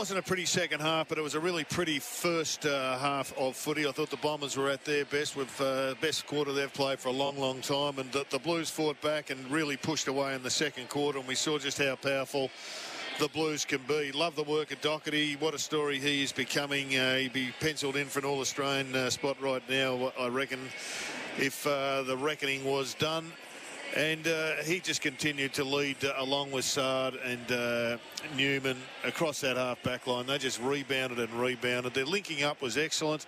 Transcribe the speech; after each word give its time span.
Wasn't 0.00 0.18
a 0.18 0.22
pretty 0.22 0.46
second 0.46 0.80
half, 0.80 1.08
but 1.08 1.18
it 1.18 1.20
was 1.20 1.34
a 1.34 1.40
really 1.40 1.62
pretty 1.62 1.98
first 1.98 2.64
uh, 2.64 2.96
half 2.96 3.36
of 3.36 3.54
footy. 3.54 3.86
I 3.86 3.92
thought 3.92 4.08
the 4.08 4.16
Bombers 4.16 4.56
were 4.56 4.70
at 4.70 4.82
their 4.86 5.04
best 5.04 5.36
with 5.36 5.60
uh, 5.60 5.92
best 6.00 6.26
quarter 6.26 6.54
they've 6.54 6.72
played 6.72 6.98
for 6.98 7.10
a 7.10 7.12
long, 7.12 7.38
long 7.38 7.60
time, 7.60 7.98
and 7.98 8.10
the, 8.10 8.24
the 8.30 8.38
Blues 8.38 8.70
fought 8.70 8.98
back 9.02 9.28
and 9.28 9.38
really 9.50 9.76
pushed 9.76 10.08
away 10.08 10.34
in 10.34 10.42
the 10.42 10.48
second 10.48 10.88
quarter, 10.88 11.18
and 11.18 11.28
we 11.28 11.34
saw 11.34 11.58
just 11.58 11.76
how 11.76 11.96
powerful 11.96 12.48
the 13.18 13.28
Blues 13.28 13.66
can 13.66 13.82
be. 13.86 14.10
Love 14.12 14.36
the 14.36 14.44
work 14.44 14.72
of 14.72 14.80
Docherty. 14.80 15.38
What 15.38 15.52
a 15.52 15.58
story 15.58 15.98
he 15.98 16.22
is 16.22 16.32
becoming. 16.32 16.96
Uh, 16.96 17.16
he'd 17.16 17.34
be 17.34 17.52
penciled 17.60 17.96
in 17.96 18.06
for 18.06 18.20
an 18.20 18.24
All-Australian 18.24 18.96
uh, 18.96 19.10
spot 19.10 19.36
right 19.38 19.62
now, 19.68 20.14
I 20.18 20.28
reckon, 20.28 20.60
if 21.36 21.66
uh, 21.66 22.04
the 22.04 22.16
reckoning 22.16 22.64
was 22.64 22.94
done. 22.94 23.30
And 23.96 24.28
uh, 24.28 24.56
he 24.62 24.78
just 24.78 25.00
continued 25.00 25.52
to 25.54 25.64
lead 25.64 26.04
uh, 26.04 26.12
along 26.18 26.52
with 26.52 26.64
Saad 26.64 27.16
and 27.24 27.50
uh, 27.50 27.96
Newman 28.36 28.76
across 29.02 29.40
that 29.40 29.56
half 29.56 29.82
back 29.82 30.06
line. 30.06 30.26
They 30.26 30.38
just 30.38 30.60
rebounded 30.60 31.18
and 31.18 31.32
rebounded. 31.32 31.94
Their 31.94 32.04
linking 32.04 32.44
up 32.44 32.62
was 32.62 32.78
excellent. 32.78 33.26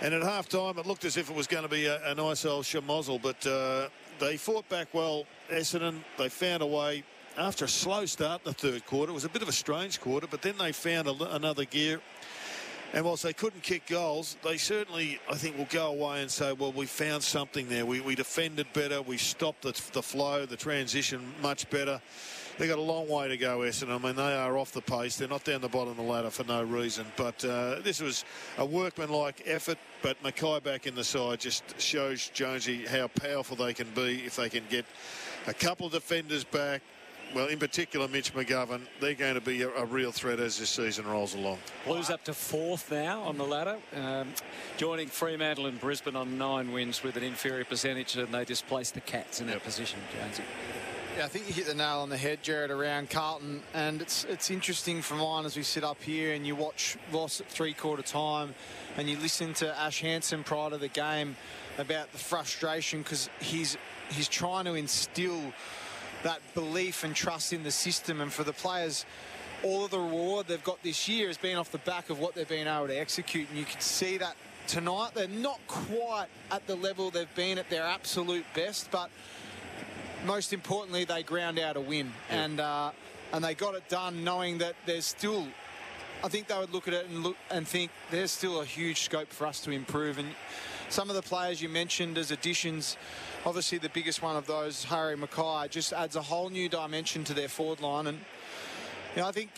And 0.00 0.14
at 0.14 0.22
half 0.22 0.48
time, 0.48 0.78
it 0.78 0.86
looked 0.86 1.04
as 1.04 1.16
if 1.16 1.30
it 1.30 1.34
was 1.34 1.48
going 1.48 1.64
to 1.64 1.68
be 1.68 1.86
a, 1.86 2.00
a 2.10 2.14
nice 2.14 2.44
old 2.44 2.64
shamozzle, 2.64 3.22
but 3.22 3.44
uh, 3.46 3.88
they 4.20 4.36
fought 4.36 4.68
back 4.68 4.88
well. 4.92 5.26
Essendon, 5.50 5.96
they 6.16 6.28
found 6.28 6.62
a 6.62 6.66
way. 6.66 7.02
After 7.36 7.64
a 7.64 7.68
slow 7.68 8.04
start 8.06 8.42
in 8.44 8.50
the 8.50 8.54
third 8.54 8.86
quarter, 8.86 9.10
it 9.10 9.14
was 9.14 9.24
a 9.24 9.28
bit 9.28 9.42
of 9.42 9.48
a 9.48 9.52
strange 9.52 10.00
quarter, 10.00 10.26
but 10.30 10.42
then 10.42 10.58
they 10.58 10.70
found 10.70 11.08
a, 11.08 11.34
another 11.34 11.64
gear 11.64 12.00
and 12.92 13.04
whilst 13.04 13.22
they 13.22 13.32
couldn't 13.32 13.62
kick 13.62 13.86
goals, 13.86 14.36
they 14.44 14.58
certainly, 14.58 15.18
I 15.30 15.34
think, 15.34 15.56
will 15.56 15.68
go 15.70 15.86
away 15.86 16.20
and 16.20 16.30
say, 16.30 16.52
well, 16.52 16.72
we 16.72 16.86
found 16.86 17.22
something 17.22 17.68
there. 17.68 17.86
We, 17.86 18.00
we 18.00 18.14
defended 18.14 18.66
better. 18.74 19.00
We 19.00 19.16
stopped 19.16 19.62
the, 19.62 19.72
the 19.92 20.02
flow, 20.02 20.44
the 20.44 20.56
transition 20.56 21.34
much 21.40 21.68
better. 21.70 22.00
They've 22.58 22.68
got 22.68 22.78
a 22.78 22.82
long 22.82 23.08
way 23.08 23.28
to 23.28 23.38
go, 23.38 23.60
Essendon. 23.60 23.98
I 23.98 23.98
mean, 23.98 24.16
they 24.16 24.34
are 24.34 24.58
off 24.58 24.72
the 24.72 24.82
pace. 24.82 25.16
They're 25.16 25.26
not 25.26 25.42
down 25.42 25.62
the 25.62 25.68
bottom 25.68 25.92
of 25.92 25.96
the 25.96 26.02
ladder 26.02 26.28
for 26.28 26.44
no 26.44 26.62
reason. 26.62 27.06
But 27.16 27.42
uh, 27.44 27.76
this 27.82 28.00
was 28.00 28.26
a 28.58 28.66
workmanlike 28.66 29.42
effort. 29.46 29.78
But 30.02 30.22
McKay 30.22 30.62
back 30.62 30.86
in 30.86 30.94
the 30.94 31.04
side 31.04 31.40
just 31.40 31.80
shows 31.80 32.28
Jonesy 32.28 32.84
how 32.84 33.08
powerful 33.08 33.56
they 33.56 33.72
can 33.72 33.88
be 33.94 34.22
if 34.26 34.36
they 34.36 34.50
can 34.50 34.64
get 34.68 34.84
a 35.46 35.54
couple 35.54 35.86
of 35.86 35.92
defenders 35.92 36.44
back, 36.44 36.82
well, 37.34 37.46
in 37.46 37.58
particular, 37.58 38.08
Mitch 38.08 38.34
McGovern, 38.34 38.82
they're 39.00 39.14
going 39.14 39.34
to 39.34 39.40
be 39.40 39.62
a, 39.62 39.68
a, 39.70 39.84
real 39.84 40.12
threat 40.12 40.40
as 40.40 40.58
this 40.58 40.70
season 40.70 41.06
rolls 41.06 41.34
along. 41.34 41.58
Blues 41.84 42.10
up 42.10 42.24
to 42.24 42.34
fourth 42.34 42.90
now 42.90 43.22
on 43.22 43.38
the 43.38 43.44
ladder, 43.44 43.78
um, 43.96 44.28
joining 44.76 45.08
Fremantle 45.08 45.66
and 45.66 45.80
Brisbane 45.80 46.16
on 46.16 46.38
nine 46.38 46.72
wins 46.72 47.02
with 47.02 47.16
an 47.16 47.22
inferior 47.22 47.64
percentage, 47.64 48.16
and 48.16 48.32
they 48.32 48.44
displaced 48.44 48.94
the 48.94 49.00
Cats 49.00 49.40
in 49.40 49.48
yep. 49.48 49.56
that 49.56 49.64
position, 49.64 49.98
Jonesy. 50.18 50.44
Yeah, 51.16 51.26
I 51.26 51.28
think 51.28 51.46
you 51.46 51.52
hit 51.52 51.66
the 51.66 51.74
nail 51.74 51.98
on 51.98 52.08
the 52.08 52.16
head, 52.16 52.42
Jared, 52.42 52.70
around 52.70 53.10
Carlton. 53.10 53.62
And 53.74 54.00
it's 54.00 54.24
it's 54.24 54.50
interesting 54.50 55.02
for 55.02 55.14
mine 55.14 55.44
as 55.44 55.56
we 55.58 55.62
sit 55.62 55.84
up 55.84 56.02
here 56.02 56.32
and 56.32 56.46
you 56.46 56.56
watch 56.56 56.96
Voss 57.10 57.38
at 57.42 57.48
three-quarter 57.48 58.02
time 58.02 58.54
and 58.96 59.10
you 59.10 59.18
listen 59.18 59.52
to 59.54 59.78
Ash 59.78 60.00
Hansen 60.00 60.42
prior 60.42 60.70
to 60.70 60.78
the 60.78 60.88
game 60.88 61.36
about 61.76 62.10
the 62.12 62.18
frustration 62.18 63.02
because 63.02 63.28
he's, 63.40 63.76
he's 64.10 64.26
trying 64.26 64.64
to 64.64 64.74
instill 64.74 65.52
that 66.22 66.40
belief 66.54 67.04
and 67.04 67.14
trust 67.14 67.52
in 67.52 67.62
the 67.62 67.70
system. 67.70 68.20
And 68.20 68.32
for 68.32 68.44
the 68.44 68.52
players, 68.52 69.04
all 69.62 69.84
of 69.84 69.90
the 69.90 69.98
reward 69.98 70.46
they've 70.48 70.62
got 70.62 70.82
this 70.82 71.08
year 71.08 71.28
has 71.28 71.38
been 71.38 71.56
off 71.56 71.70
the 71.70 71.78
back 71.78 72.10
of 72.10 72.18
what 72.18 72.34
they've 72.34 72.48
been 72.48 72.66
able 72.66 72.88
to 72.88 72.98
execute. 72.98 73.48
And 73.48 73.58
you 73.58 73.64
can 73.64 73.80
see 73.80 74.18
that 74.18 74.36
tonight. 74.66 75.10
They're 75.14 75.28
not 75.28 75.60
quite 75.66 76.26
at 76.50 76.66
the 76.66 76.76
level 76.76 77.10
they've 77.10 77.34
been 77.34 77.58
at 77.58 77.70
their 77.70 77.84
absolute 77.84 78.44
best, 78.54 78.90
but 78.90 79.10
most 80.24 80.52
importantly, 80.52 81.04
they 81.04 81.22
ground 81.22 81.58
out 81.58 81.76
a 81.76 81.80
win. 81.80 82.12
Yeah. 82.30 82.44
And, 82.44 82.60
uh, 82.60 82.90
and 83.32 83.44
they 83.44 83.54
got 83.54 83.74
it 83.74 83.88
done 83.88 84.24
knowing 84.24 84.58
that 84.58 84.74
there's 84.86 85.06
still 85.06 85.46
I 86.24 86.28
think 86.28 86.46
they 86.46 86.56
would 86.56 86.72
look 86.72 86.86
at 86.86 86.94
it 86.94 87.08
and 87.08 87.24
look 87.24 87.36
and 87.50 87.66
think 87.66 87.90
there's 88.12 88.30
still 88.30 88.60
a 88.60 88.64
huge 88.64 89.00
scope 89.00 89.32
for 89.32 89.46
us 89.46 89.60
to 89.60 89.72
improve. 89.72 90.18
And 90.18 90.28
some 90.88 91.10
of 91.10 91.16
the 91.16 91.22
players 91.22 91.60
you 91.60 91.68
mentioned 91.68 92.16
as 92.16 92.30
additions, 92.30 92.96
obviously 93.44 93.78
the 93.78 93.88
biggest 93.88 94.22
one 94.22 94.36
of 94.36 94.46
those, 94.46 94.84
Harry 94.84 95.16
McKay, 95.16 95.68
just 95.68 95.92
adds 95.92 96.14
a 96.14 96.22
whole 96.22 96.48
new 96.48 96.68
dimension 96.68 97.24
to 97.24 97.34
their 97.34 97.48
forward 97.48 97.80
line. 97.80 98.06
And 98.06 98.18
you 99.16 99.22
know, 99.22 99.28
I 99.28 99.32
think 99.32 99.50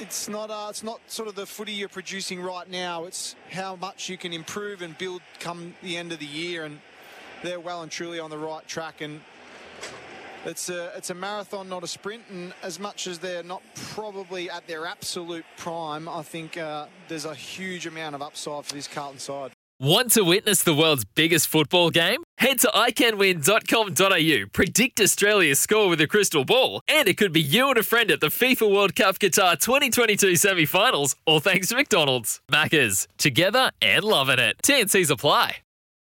it's 0.00 0.28
not 0.28 0.50
uh, 0.50 0.66
it's 0.68 0.82
not 0.82 1.00
sort 1.06 1.28
of 1.28 1.36
the 1.36 1.46
footy 1.46 1.72
you're 1.72 1.88
producing 1.88 2.40
right 2.40 2.68
now. 2.68 3.04
It's 3.04 3.36
how 3.50 3.76
much 3.76 4.08
you 4.08 4.18
can 4.18 4.32
improve 4.32 4.82
and 4.82 4.98
build 4.98 5.22
come 5.38 5.74
the 5.82 5.96
end 5.96 6.10
of 6.10 6.18
the 6.18 6.26
year. 6.26 6.64
And 6.64 6.80
they're 7.44 7.60
well 7.60 7.82
and 7.82 7.90
truly 7.90 8.18
on 8.18 8.30
the 8.30 8.38
right 8.38 8.66
track. 8.66 9.00
And 9.00 9.20
it's 10.44 10.68
a 10.68 10.92
it's 10.96 11.10
a 11.10 11.14
marathon, 11.14 11.68
not 11.68 11.84
a 11.84 11.86
sprint. 11.86 12.22
And 12.30 12.52
as 12.62 12.78
much 12.78 13.06
as 13.06 13.18
they're 13.18 13.42
not 13.42 13.62
probably 13.74 14.50
at 14.50 14.66
their 14.66 14.86
absolute 14.86 15.44
prime, 15.56 16.08
I 16.08 16.22
think 16.22 16.56
uh, 16.56 16.86
there's 17.08 17.24
a 17.24 17.34
huge 17.34 17.86
amount 17.86 18.14
of 18.14 18.22
upside 18.22 18.64
for 18.64 18.74
this 18.74 18.88
Carlton 18.88 19.18
side. 19.18 19.52
Want 19.80 20.10
to 20.12 20.22
witness 20.24 20.64
the 20.64 20.74
world's 20.74 21.04
biggest 21.04 21.46
football 21.46 21.90
game? 21.90 22.24
Head 22.38 22.58
to 22.60 22.68
iCanWin.com.au, 22.68 24.46
predict 24.52 25.00
Australia's 25.00 25.60
score 25.60 25.88
with 25.88 26.00
a 26.00 26.08
crystal 26.08 26.44
ball, 26.44 26.80
and 26.88 27.06
it 27.06 27.16
could 27.16 27.32
be 27.32 27.40
you 27.40 27.68
and 27.68 27.78
a 27.78 27.84
friend 27.84 28.10
at 28.10 28.20
the 28.20 28.26
FIFA 28.26 28.74
World 28.74 28.96
Cup 28.96 29.20
Qatar 29.20 29.56
2022 29.60 30.34
semi 30.34 30.64
finals, 30.66 31.14
all 31.26 31.38
thanks 31.38 31.68
to 31.68 31.76
McDonald's. 31.76 32.40
Maccas, 32.50 33.06
together 33.18 33.70
and 33.80 34.02
loving 34.02 34.40
it. 34.40 34.56
TNC's 34.64 35.10
apply. 35.10 35.58